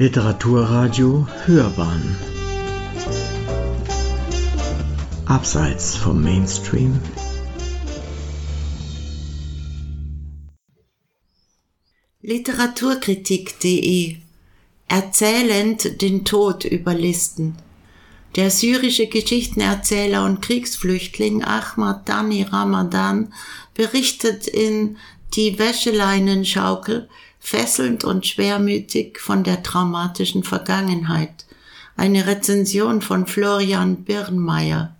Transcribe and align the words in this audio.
Literaturradio 0.00 1.26
Hörbahn. 1.44 2.16
Abseits 5.26 5.96
vom 5.96 6.22
Mainstream. 6.22 7.00
Literaturkritik.de 12.22 14.18
Erzählend 14.86 16.00
den 16.00 16.24
Tod 16.24 16.64
überlisten. 16.64 17.56
Der 18.36 18.52
syrische 18.52 19.08
Geschichtenerzähler 19.08 20.24
und 20.24 20.42
Kriegsflüchtling 20.42 21.42
Ahmad 21.42 22.08
Dani 22.08 22.44
Ramadan 22.44 23.34
berichtet 23.74 24.46
in 24.46 24.96
Die 25.34 25.58
Wäscheleinenschaukel 25.58 27.08
fesselnd 27.40 28.04
und 28.04 28.26
schwermütig 28.26 29.20
von 29.20 29.44
der 29.44 29.62
traumatischen 29.62 30.44
Vergangenheit. 30.44 31.46
Eine 31.96 32.26
Rezension 32.26 33.02
von 33.02 33.26
Florian 33.26 34.04
Birnmeier. 34.04 34.94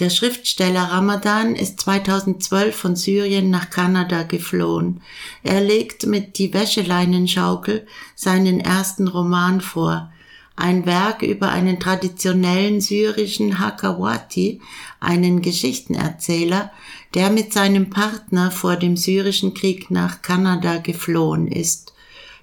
Der 0.00 0.10
Schriftsteller 0.10 0.90
Ramadan 0.90 1.54
ist 1.54 1.80
2012 1.80 2.74
von 2.74 2.96
Syrien 2.96 3.50
nach 3.50 3.70
Kanada 3.70 4.24
geflohen. 4.24 5.02
Er 5.44 5.60
legt 5.60 6.06
mit 6.06 6.38
Die 6.38 6.52
Wäscheleinenschaukel 6.52 7.86
seinen 8.16 8.58
ersten 8.58 9.06
Roman 9.06 9.60
vor, 9.60 10.12
ein 10.56 10.86
Werk 10.86 11.22
über 11.22 11.50
einen 11.50 11.80
traditionellen 11.80 12.80
syrischen 12.80 13.58
Hakawati, 13.58 14.60
einen 15.00 15.42
Geschichtenerzähler, 15.42 16.70
der 17.14 17.30
mit 17.30 17.52
seinem 17.52 17.90
Partner 17.90 18.50
vor 18.50 18.76
dem 18.76 18.96
syrischen 18.96 19.54
Krieg 19.54 19.90
nach 19.90 20.22
Kanada 20.22 20.78
geflohen 20.78 21.48
ist. 21.48 21.92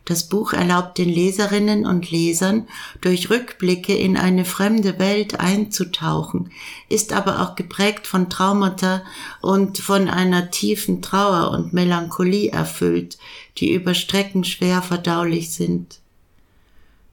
Das 0.06 0.28
Buch 0.28 0.54
erlaubt 0.54 0.98
den 0.98 1.10
Leserinnen 1.10 1.86
und 1.86 2.10
Lesern, 2.10 2.68
durch 3.02 3.30
Rückblicke 3.30 3.96
in 3.96 4.18
eine 4.18 4.46
fremde 4.46 4.98
Welt 4.98 5.40
einzutauchen, 5.40 6.52
ist 6.90 7.14
aber 7.14 7.42
auch 7.42 7.56
geprägt 7.56 8.08
von 8.08 8.30
Traumata 8.30 9.04
und 9.42 9.78
von 9.78 10.10
einer 10.10 10.50
tiefen 10.50 11.04
Trauer 11.04 11.52
und 11.52 11.72
Melancholie 11.74 12.52
erfüllt, 12.52 13.20
die 13.58 13.72
über 13.74 13.94
Strecken 13.94 14.44
schwer 14.44 14.82
verdaulich 14.82 15.54
sind. 15.54 16.01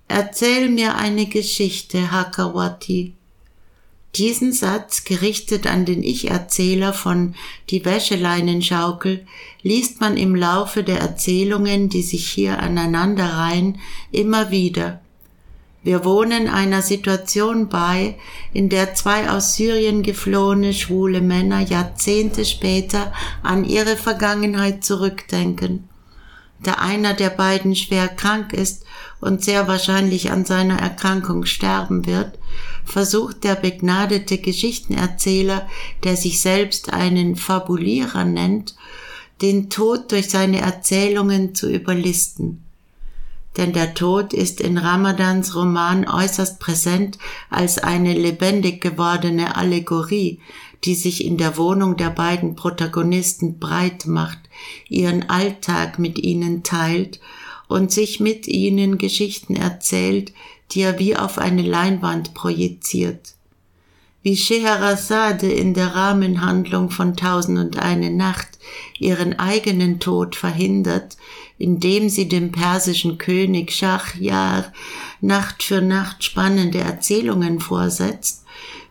Erzähl 0.08 0.70
mir 0.70 0.96
eine 0.96 1.26
Geschichte, 1.26 2.10
Hakawati. 2.10 3.12
Diesen 4.14 4.52
Satz, 4.54 5.04
gerichtet 5.04 5.66
an 5.66 5.84
den 5.84 6.02
Ich-Erzähler 6.02 6.94
von 6.94 7.34
Die 7.68 7.84
Wäscheleinenschaukel, 7.84 9.26
liest 9.62 10.00
man 10.00 10.16
im 10.16 10.34
Laufe 10.34 10.82
der 10.82 10.98
Erzählungen, 11.00 11.90
die 11.90 12.02
sich 12.02 12.26
hier 12.26 12.58
aneinanderreihen, 12.60 13.80
immer 14.10 14.50
wieder. 14.50 15.00
Wir 15.82 16.06
wohnen 16.06 16.48
einer 16.48 16.80
Situation 16.80 17.68
bei, 17.68 18.16
in 18.54 18.70
der 18.70 18.94
zwei 18.94 19.30
aus 19.30 19.54
Syrien 19.56 20.02
geflohene 20.02 20.72
schwule 20.72 21.20
Männer 21.20 21.60
Jahrzehnte 21.60 22.46
später 22.46 23.12
an 23.42 23.64
ihre 23.64 23.96
Vergangenheit 23.96 24.84
zurückdenken 24.84 25.88
da 26.60 26.74
einer 26.74 27.14
der 27.14 27.30
beiden 27.30 27.76
schwer 27.76 28.08
krank 28.08 28.52
ist 28.52 28.84
und 29.20 29.44
sehr 29.44 29.68
wahrscheinlich 29.68 30.30
an 30.30 30.44
seiner 30.44 30.78
Erkrankung 30.78 31.44
sterben 31.44 32.06
wird, 32.06 32.38
versucht 32.84 33.44
der 33.44 33.54
begnadete 33.54 34.38
Geschichtenerzähler, 34.38 35.68
der 36.04 36.16
sich 36.16 36.40
selbst 36.40 36.92
einen 36.92 37.36
Fabulierer 37.36 38.24
nennt, 38.24 38.74
den 39.42 39.70
Tod 39.70 40.10
durch 40.10 40.30
seine 40.30 40.60
Erzählungen 40.60 41.54
zu 41.54 41.70
überlisten. 41.70 42.64
Denn 43.56 43.72
der 43.72 43.94
Tod 43.94 44.32
ist 44.32 44.60
in 44.60 44.78
Ramadans 44.78 45.54
Roman 45.54 46.08
äußerst 46.08 46.60
präsent 46.60 47.18
als 47.50 47.78
eine 47.78 48.14
lebendig 48.14 48.80
gewordene 48.80 49.56
Allegorie, 49.56 50.40
die 50.84 50.94
sich 50.94 51.24
in 51.24 51.36
der 51.36 51.56
Wohnung 51.56 51.96
der 51.96 52.10
beiden 52.10 52.54
Protagonisten 52.54 53.58
breit 53.58 54.06
macht, 54.06 54.38
ihren 54.88 55.28
Alltag 55.28 55.98
mit 55.98 56.18
ihnen 56.18 56.62
teilt 56.62 57.20
und 57.66 57.92
sich 57.92 58.20
mit 58.20 58.46
ihnen 58.46 58.98
Geschichten 58.98 59.56
erzählt, 59.56 60.32
die 60.70 60.82
er 60.82 60.98
wie 60.98 61.16
auf 61.16 61.38
eine 61.38 61.62
Leinwand 61.62 62.34
projiziert. 62.34 63.34
Wie 64.22 64.36
Scheherazade 64.36 65.50
in 65.50 65.74
der 65.74 65.94
Rahmenhandlung 65.94 66.90
von 66.90 67.16
Tausend 67.16 67.58
und 67.58 67.78
eine 67.78 68.10
Nacht 68.10 68.58
ihren 68.98 69.38
eigenen 69.38 70.00
Tod 70.00 70.34
verhindert, 70.34 71.16
indem 71.56 72.08
sie 72.08 72.28
dem 72.28 72.52
persischen 72.52 73.18
König 73.18 73.72
Schachjar 73.72 74.72
Nacht 75.20 75.62
für 75.62 75.80
Nacht 75.80 76.24
spannende 76.24 76.78
Erzählungen 76.78 77.60
vorsetzt, 77.60 78.44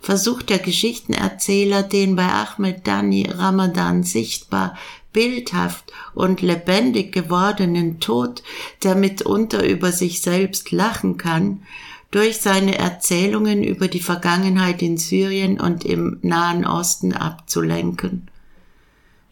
versucht 0.08 0.50
der 0.50 0.60
Geschichtenerzähler 0.60 1.84
den 1.84 2.16
bei 2.16 2.24
Ahmed 2.24 2.88
Dani 2.88 3.28
Ramadan 3.30 4.04
sichtbar 4.04 4.78
bildhaft 5.12 5.92
und 6.14 6.42
lebendig 6.42 7.12
gewordenen 7.12 8.00
Tod, 8.00 8.42
der 8.84 8.96
mitunter 8.96 9.66
über 9.66 9.92
sich 9.92 10.22
selbst 10.22 10.72
lachen 10.72 11.18
kann, 11.18 11.64
durch 12.10 12.38
seine 12.38 12.78
Erzählungen 12.78 13.66
über 13.66 13.90
die 13.90 14.00
Vergangenheit 14.00 14.82
in 14.82 14.96
Syrien 14.96 15.60
und 15.60 15.84
im 15.84 16.20
Nahen 16.22 16.66
Osten 16.66 17.12
abzulenken. 17.12 18.30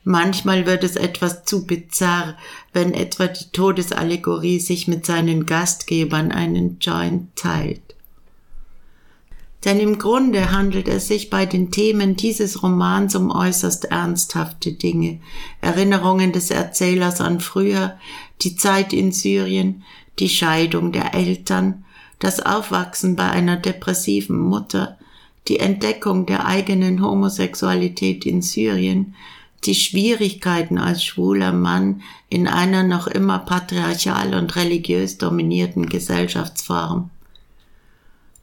Manchmal 0.04 0.66
wird 0.66 0.84
es 0.84 0.98
etwas 0.98 1.46
zu 1.46 1.66
bizarr, 1.66 2.36
wenn 2.74 2.94
etwa 2.94 3.28
die 3.28 3.50
Todesallegorie 3.54 4.60
sich 4.60 4.90
mit 4.90 5.06
seinen 5.06 5.46
Gastgebern 5.46 6.34
einen 6.34 6.80
Joint 6.82 7.34
teilt. 7.38 7.95
Denn 9.66 9.80
im 9.80 9.98
Grunde 9.98 10.52
handelt 10.52 10.88
es 10.88 11.08
sich 11.08 11.32
bei 11.32 11.48
den 11.48 11.72
Themen 11.72 12.16
dieses 12.16 12.62
Romans 12.62 13.16
um 13.16 13.32
äußerst 13.32 13.86
ernsthafte 13.86 14.74
Dinge. 14.74 15.20
Erinnerungen 15.60 16.32
des 16.32 16.52
Erzählers 16.52 17.20
an 17.20 17.40
früher, 17.40 17.98
die 18.42 18.56
Zeit 18.56 18.94
in 18.94 19.12
Syrien, 19.12 19.84
die 20.20 20.30
Scheidung 20.30 20.92
der 20.92 21.16
Eltern, 21.16 21.84
das 22.20 22.46
Aufwachsen 22.46 23.16
bei 23.16 23.30
einer 23.30 23.58
depressiven 23.58 24.38
Mutter, 24.38 24.98
die 25.48 25.60
Entdeckung 25.60 26.28
der 26.28 26.46
eigenen 26.46 27.02
Homosexualität 27.04 28.26
in 28.26 28.44
Syrien, 28.44 29.16
die 29.64 29.76
Schwierigkeiten 29.76 30.78
als 30.78 31.04
schwuler 31.04 31.52
Mann 31.52 32.02
in 32.30 32.48
einer 32.48 32.84
noch 32.84 33.08
immer 33.08 33.40
patriarchal 33.40 34.36
und 34.36 34.56
religiös 34.56 35.18
dominierten 35.18 35.90
Gesellschaftsform. 35.90 37.10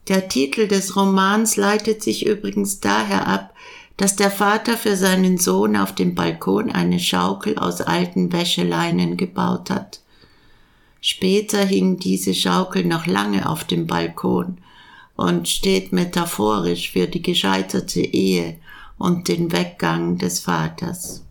Der 0.09 0.27
Titel 0.27 0.67
des 0.67 0.95
Romans 0.95 1.55
leitet 1.55 2.03
sich 2.03 2.25
übrigens 2.25 2.81
daher 2.81 3.27
ab, 3.27 3.53
dass 3.95 4.15
der 4.15 4.31
Vater 4.31 4.77
für 4.77 4.97
seinen 4.97 5.37
Sohn 5.37 5.77
auf 5.77 5.95
dem 5.95 6.15
Balkon 6.15 6.71
eine 6.71 6.99
Schaukel 6.99 7.57
aus 7.57 7.79
alten 7.79 8.33
Wäscheleinen 8.33 9.15
gebaut 9.17 9.69
hat. 9.69 10.01
Später 10.99 11.63
hing 11.63 11.99
diese 11.99 12.33
Schaukel 12.33 12.85
noch 12.85 13.05
lange 13.05 13.47
auf 13.47 13.63
dem 13.63 13.87
Balkon 13.87 14.57
und 15.15 15.47
steht 15.47 15.93
metaphorisch 15.93 16.91
für 16.91 17.07
die 17.07 17.21
gescheiterte 17.21 18.01
Ehe 18.01 18.57
und 18.97 19.27
den 19.27 19.51
Weggang 19.51 20.17
des 20.17 20.39
Vaters. 20.39 21.23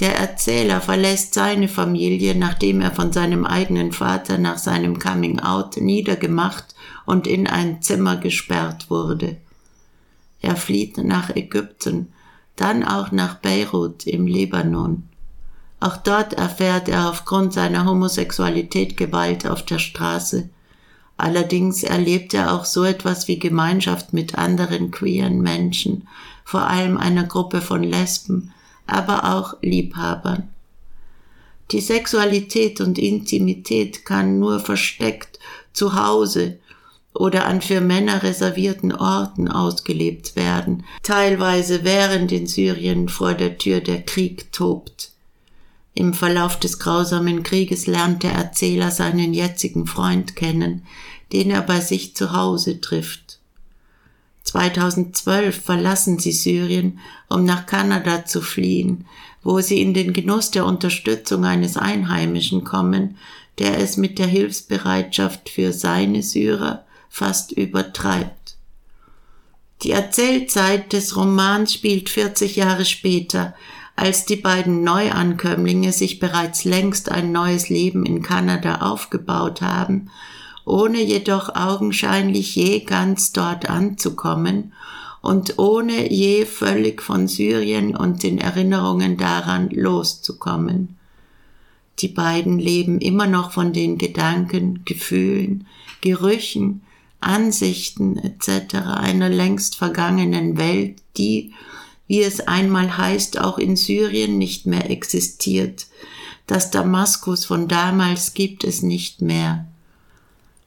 Der 0.00 0.16
Erzähler 0.16 0.80
verlässt 0.80 1.34
seine 1.34 1.68
Familie, 1.68 2.34
nachdem 2.34 2.80
er 2.80 2.90
von 2.90 3.12
seinem 3.12 3.44
eigenen 3.44 3.92
Vater 3.92 4.38
nach 4.38 4.56
seinem 4.56 4.98
Coming 4.98 5.40
Out 5.40 5.76
niedergemacht 5.76 6.74
und 7.04 7.26
in 7.26 7.46
ein 7.46 7.82
Zimmer 7.82 8.16
gesperrt 8.16 8.88
wurde. 8.88 9.36
Er 10.40 10.56
flieht 10.56 10.96
nach 10.96 11.28
Ägypten, 11.36 12.14
dann 12.56 12.82
auch 12.82 13.12
nach 13.12 13.36
Beirut 13.36 14.06
im 14.06 14.26
Libanon. 14.26 15.02
Auch 15.80 15.98
dort 15.98 16.32
erfährt 16.32 16.88
er 16.88 17.10
aufgrund 17.10 17.52
seiner 17.52 17.84
Homosexualität 17.84 18.96
Gewalt 18.96 19.46
auf 19.46 19.64
der 19.66 19.78
Straße. 19.78 20.48
Allerdings 21.18 21.82
erlebt 21.82 22.32
er 22.32 22.54
auch 22.54 22.64
so 22.64 22.84
etwas 22.84 23.28
wie 23.28 23.38
Gemeinschaft 23.38 24.14
mit 24.14 24.38
anderen 24.38 24.90
queeren 24.90 25.42
Menschen, 25.42 26.08
vor 26.44 26.62
allem 26.62 26.96
einer 26.96 27.24
Gruppe 27.24 27.60
von 27.60 27.82
Lesben, 27.82 28.52
aber 28.90 29.36
auch 29.36 29.56
Liebhabern. 29.62 30.48
Die 31.70 31.80
Sexualität 31.80 32.80
und 32.80 32.98
Intimität 32.98 34.04
kann 34.04 34.38
nur 34.38 34.58
versteckt 34.58 35.38
zu 35.72 35.94
Hause 35.94 36.58
oder 37.14 37.46
an 37.46 37.60
für 37.60 37.80
Männer 37.80 38.22
reservierten 38.22 38.92
Orten 38.92 39.48
ausgelebt 39.48 40.36
werden, 40.36 40.84
teilweise 41.02 41.84
während 41.84 42.32
in 42.32 42.46
Syrien 42.46 43.08
vor 43.08 43.34
der 43.34 43.58
Tür 43.58 43.80
der 43.80 44.02
Krieg 44.02 44.52
tobt. 44.52 45.10
Im 45.94 46.14
Verlauf 46.14 46.58
des 46.58 46.78
grausamen 46.78 47.42
Krieges 47.42 47.86
lernt 47.86 48.22
der 48.22 48.32
Erzähler 48.32 48.90
seinen 48.90 49.34
jetzigen 49.34 49.86
Freund 49.86 50.36
kennen, 50.36 50.86
den 51.32 51.50
er 51.50 51.62
bei 51.62 51.80
sich 51.80 52.16
zu 52.16 52.32
Hause 52.32 52.80
trifft. 52.80 53.29
2012 54.50 55.62
verlassen 55.62 56.18
sie 56.18 56.32
Syrien, 56.32 56.98
um 57.28 57.44
nach 57.44 57.66
Kanada 57.66 58.24
zu 58.24 58.40
fliehen, 58.40 59.06
wo 59.44 59.60
sie 59.60 59.80
in 59.80 59.94
den 59.94 60.12
Genuss 60.12 60.50
der 60.50 60.66
Unterstützung 60.66 61.44
eines 61.44 61.76
Einheimischen 61.76 62.64
kommen, 62.64 63.16
der 63.60 63.78
es 63.78 63.96
mit 63.96 64.18
der 64.18 64.26
Hilfsbereitschaft 64.26 65.50
für 65.50 65.72
seine 65.72 66.24
Syrer 66.24 66.84
fast 67.08 67.52
übertreibt. 67.52 68.56
Die 69.82 69.92
Erzählzeit 69.92 70.92
des 70.92 71.16
Romans 71.16 71.72
spielt 71.72 72.08
40 72.08 72.56
Jahre 72.56 72.84
später, 72.84 73.54
als 73.94 74.24
die 74.24 74.36
beiden 74.36 74.82
Neuankömmlinge 74.82 75.92
sich 75.92 76.18
bereits 76.18 76.64
längst 76.64 77.08
ein 77.10 77.30
neues 77.30 77.68
Leben 77.68 78.04
in 78.04 78.22
Kanada 78.22 78.80
aufgebaut 78.80 79.62
haben, 79.62 80.10
ohne 80.70 81.02
jedoch 81.02 81.54
augenscheinlich 81.54 82.54
je 82.54 82.80
ganz 82.80 83.32
dort 83.32 83.68
anzukommen 83.68 84.72
und 85.20 85.58
ohne 85.58 86.10
je 86.10 86.46
völlig 86.46 87.02
von 87.02 87.28
Syrien 87.28 87.96
und 87.96 88.22
den 88.22 88.38
Erinnerungen 88.38 89.16
daran 89.16 89.68
loszukommen. 89.70 90.96
Die 91.98 92.08
beiden 92.08 92.58
leben 92.58 93.00
immer 93.00 93.26
noch 93.26 93.50
von 93.50 93.72
den 93.72 93.98
Gedanken, 93.98 94.82
Gefühlen, 94.84 95.66
Gerüchen, 96.00 96.82
Ansichten 97.20 98.16
etc. 98.16 98.76
einer 98.96 99.28
längst 99.28 99.76
vergangenen 99.76 100.56
Welt, 100.56 101.02
die, 101.18 101.52
wie 102.06 102.22
es 102.22 102.40
einmal 102.40 102.96
heißt, 102.96 103.38
auch 103.40 103.58
in 103.58 103.76
Syrien 103.76 104.38
nicht 104.38 104.66
mehr 104.66 104.88
existiert. 104.88 105.88
Das 106.46 106.70
Damaskus 106.70 107.44
von 107.44 107.68
damals 107.68 108.32
gibt 108.32 108.64
es 108.64 108.82
nicht 108.82 109.20
mehr. 109.20 109.69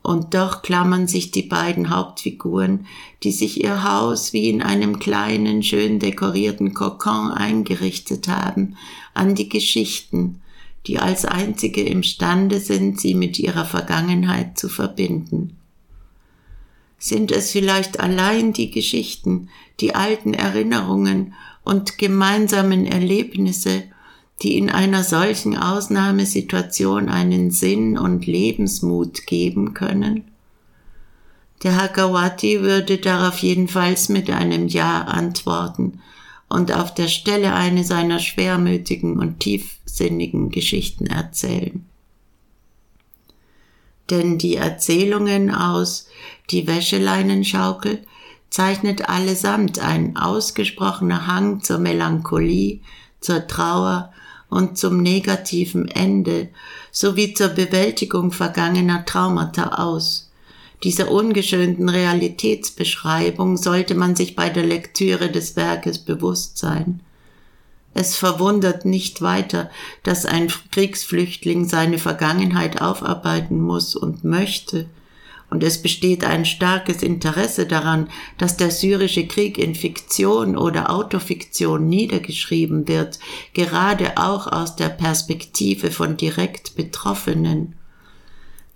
Und 0.04 0.34
doch 0.34 0.62
klammern 0.62 1.08
sich 1.08 1.32
die 1.32 1.44
beiden 1.44 1.90
Hauptfiguren, 1.90 2.88
die 3.24 3.32
sich 3.32 3.64
ihr 3.64 3.86
Haus 3.90 4.34
wie 4.34 4.50
in 4.50 4.62
einem 4.62 5.00
kleinen, 5.00 5.64
schön 5.64 6.00
dekorierten 6.00 6.74
Kokon 6.74 7.32
eingerichtet 7.32 8.28
haben, 8.28 8.76
an 9.14 9.34
die 9.34 9.48
Geschichten, 9.48 10.42
die 10.88 11.00
als 11.00 11.24
einzige 11.24 11.82
imstande 11.82 12.60
sind, 12.60 13.00
sie 13.00 13.16
mit 13.16 13.40
ihrer 13.40 13.64
Vergangenheit 13.64 14.60
zu 14.60 14.68
verbinden. 14.68 15.56
Sind 16.98 17.32
es 17.32 17.52
vielleicht 17.52 18.02
allein 18.02 18.52
die 18.52 18.72
Geschichten, 18.72 19.48
die 19.80 19.96
alten 19.96 20.34
Erinnerungen 20.34 21.34
und 21.64 21.98
gemeinsamen 21.98 22.86
Erlebnisse, 22.86 23.84
die 24.44 24.58
in 24.58 24.70
einer 24.70 25.04
solchen 25.04 25.58
Ausnahmesituation 25.58 27.10
einen 27.10 27.50
Sinn 27.50 27.98
und 27.98 28.26
Lebensmut 28.26 29.26
geben 29.26 29.74
können? 29.74 30.26
Der 31.64 31.82
Hakawati 31.82 32.62
würde 32.62 32.98
darauf 32.98 33.38
jedenfalls 33.40 34.10
mit 34.10 34.30
einem 34.30 34.68
Ja 34.68 35.04
antworten 35.04 36.02
und 36.50 36.74
auf 36.74 36.94
der 36.94 37.08
Stelle 37.08 37.54
eine 37.54 37.86
seiner 37.86 38.20
schwermütigen 38.20 39.18
und 39.18 39.40
tiefsinnigen 39.40 40.50
Geschichten 40.50 41.08
erzählen. 41.08 41.86
Denn 44.10 44.38
die 44.38 44.58
Erzählungen 44.58 45.50
aus 45.50 46.08
Die 46.50 46.68
Wäscheleinenschaukel 46.68 48.06
zeichnet 48.50 49.08
allesamt 49.08 49.80
ein 49.80 50.18
ausgesprochener 50.18 51.26
Hang 51.26 51.62
zur 51.62 51.80
Melancholie, 51.80 52.82
zur 53.22 53.48
Trauer 53.48 54.12
und 54.54 54.78
zum 54.78 55.02
negativen 55.02 55.88
Ende 55.90 56.50
sowie 56.92 57.34
zur 57.34 57.50
Bewältigung 57.50 58.32
vergangener 58.32 59.06
Traumata 59.06 59.84
aus. 59.84 60.30
Dieser 60.84 61.12
ungeschönten 61.12 61.90
Realitätsbeschreibung 61.90 63.58
sollte 63.58 63.96
man 63.96 64.16
sich 64.16 64.36
bei 64.36 64.50
der 64.50 64.66
Lektüre 64.66 65.32
des 65.32 65.56
Werkes 65.56 66.00
bewusst 66.00 66.58
sein. 66.58 67.00
Es 67.94 68.16
verwundert 68.16 68.86
nicht 68.86 69.22
weiter, 69.22 69.70
dass 70.04 70.26
ein 70.26 70.52
Kriegsflüchtling 70.72 71.68
seine 71.68 72.00
Vergangenheit 72.00 72.82
aufarbeiten 72.82 73.62
muss 73.62 73.96
und 73.96 74.24
möchte, 74.24 74.88
und 75.54 75.62
es 75.62 75.84
besteht 75.84 76.24
ein 76.24 76.46
starkes 76.46 77.04
Interesse 77.04 77.68
daran, 77.68 78.10
dass 78.40 78.58
der 78.58 78.72
syrische 78.72 79.28
Krieg 79.28 79.60
in 79.60 79.76
Fiktion 79.76 80.58
oder 80.58 80.90
Autofiktion 80.90 81.88
niedergeschrieben 81.88 82.88
wird, 82.88 83.20
gerade 83.54 84.18
auch 84.18 84.48
aus 84.48 84.76
der 84.76 84.90
Perspektive 84.90 85.92
von 85.92 86.18
direkt 86.18 86.76
Betroffenen. 86.76 87.76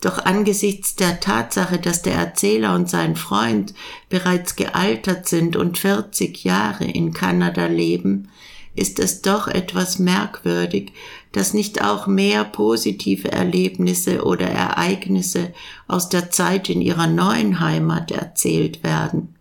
Doch 0.01 0.23
angesichts 0.23 0.95
der 0.95 1.19
Tatsache, 1.19 1.79
dass 1.79 2.03
der 2.03 2.13
Erzähler 2.13 2.75
und 2.75 2.87
sein 2.87 3.15
Freund 3.15 3.73
bereits 4.09 4.55
gealtert 4.55 5.27
sind 5.27 5.55
und 5.55 5.79
40 5.79 6.43
Jahre 6.43 6.85
in 6.85 7.11
Kanada 7.11 7.65
leben, 7.65 8.29
ist 8.77 8.99
es 8.99 9.21
doch 9.21 9.47
etwas 9.47 9.99
merkwürdig, 9.99 10.93
dass 11.31 11.53
nicht 11.53 11.83
auch 11.83 12.07
mehr 12.07 12.43
positive 12.43 13.31
Erlebnisse 13.31 14.23
oder 14.23 14.47
Ereignisse 14.47 15.53
aus 15.87 16.09
der 16.09 16.29
Zeit 16.29 16.69
in 16.69 16.81
ihrer 16.81 17.07
neuen 17.07 17.59
Heimat 17.59 18.11
erzählt 18.11 18.83
werden. 18.83 19.35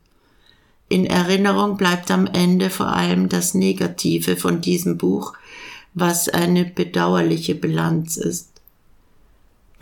In 0.89 1.05
Erinnerung 1.05 1.77
bleibt 1.77 2.11
am 2.11 2.27
Ende 2.27 2.71
vor 2.71 2.89
allem 2.89 3.29
das 3.29 3.55
Negative 3.55 4.37
von 4.37 4.61
diesem 4.61 4.99
Buch, 4.99 5.35
was 5.95 6.29
eine 6.29 6.65
bedauerliche 6.65 7.55
Bilanz 7.55 8.17
ist. 8.17 8.51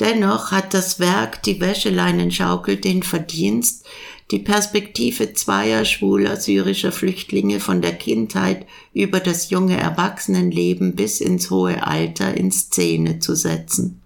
Dennoch 0.01 0.51
hat 0.51 0.75
das 0.75 0.99
Werk 0.99 1.43
Die 1.45 1.61
Wäscheleinenschaukel 1.61 2.77
den 2.77 3.03
Verdienst, 3.03 3.87
die 4.31 4.39
Perspektive 4.39 5.35
zweier 5.35 5.85
schwuler 5.85 6.37
syrischer 6.37 6.93
Flüchtlinge 6.93 7.61
von 7.61 7.83
der 7.83 7.95
Kindheit 7.95 8.67
über 8.93 9.21
das 9.21 9.51
junge 9.51 9.77
Erwachsenenleben 9.77 10.97
bis 10.97 11.21
ins 11.21 11.51
hohe 11.51 11.87
Alter 11.87 12.35
in 12.35 12.51
Szene 12.51 13.19
zu 13.19 13.35
setzen. 13.35 14.01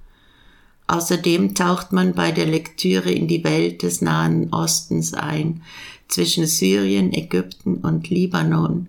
Außerdem 0.89 1.55
taucht 1.55 1.93
man 1.93 2.15
bei 2.15 2.33
der 2.33 2.47
Lektüre 2.47 3.13
in 3.13 3.29
die 3.29 3.45
Welt 3.45 3.83
des 3.83 4.01
Nahen 4.01 4.53
Ostens 4.53 5.15
ein, 5.15 5.63
zwischen 6.09 6.47
Syrien, 6.47 7.13
Ägypten 7.13 7.77
und 7.77 8.09
Libanon, 8.09 8.89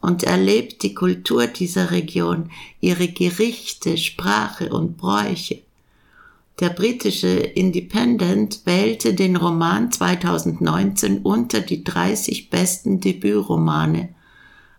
und 0.00 0.22
erlebt 0.22 0.82
die 0.82 0.94
Kultur 0.94 1.46
dieser 1.46 1.90
Region, 1.90 2.50
ihre 2.80 3.08
Gerichte, 3.08 3.96
Sprache 3.96 4.70
und 4.70 4.96
Bräuche. 4.96 5.63
Der 6.60 6.70
britische 6.70 7.30
Independent 7.30 8.60
wählte 8.64 9.14
den 9.14 9.34
Roman 9.34 9.90
2019 9.90 11.22
unter 11.22 11.60
die 11.60 11.82
30 11.82 12.48
besten 12.48 13.00
Debütromane. 13.00 14.14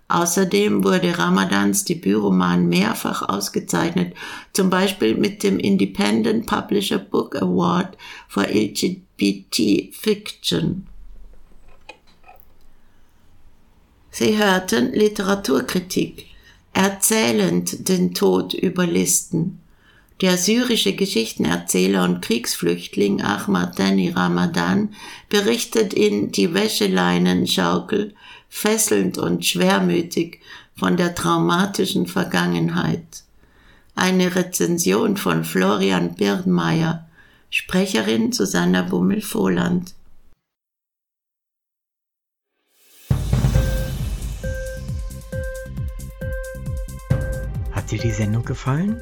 Außerdem 0.08 0.86
wurde 0.86 1.18
Ramadans 1.18 1.84
Debütroman 1.84 2.70
mehrfach 2.70 3.28
ausgezeichnet, 3.28 4.14
zum 4.54 4.70
Beispiel 4.70 5.16
mit 5.16 5.44
dem 5.44 5.60
Independent 5.60 6.46
Publisher 6.46 7.00
Book 7.00 7.36
Award 7.36 7.98
for 8.30 8.44
LGBT 8.44 9.94
Fiction. 9.94 10.88
Sie 14.12 14.38
hörten 14.38 14.94
Literaturkritik, 14.94 16.28
erzählend 16.72 17.90
den 17.90 18.14
Tod 18.14 18.54
überlisten 18.54 19.60
der 20.22 20.38
syrische 20.38 20.96
Geschichtenerzähler 20.96 22.04
und 22.04 22.22
Kriegsflüchtling 22.22 23.22
Ahmad 23.22 23.78
Dani 23.78 24.10
Ramadan 24.10 24.94
berichtet 25.30 25.94
in 25.94 26.32
Die 26.32 26.54
Wäscheleinenschaukel 26.54 28.16
fesselnd 28.48 29.18
und 29.18 29.46
schwermütig 29.46 30.40
von 30.78 30.96
der 30.96 31.16
traumatischen 31.16 32.08
Vergangenheit. 32.08 33.24
Eine 33.96 34.36
Rezension 34.36 35.18
von 35.18 35.44
Florian 35.44 36.16
Birnmeier, 36.16 37.08
Sprecherin 37.50 38.32
Susanna 38.32 38.84
Bummel-Vohland. 38.84 39.94
Hat 47.72 47.92
dir 47.92 48.00
die 48.00 48.12
Sendung 48.12 48.44
gefallen? 48.44 49.02